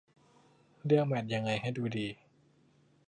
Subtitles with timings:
[0.85, 2.07] เลือกแมตช์ยังไงให้ดูดี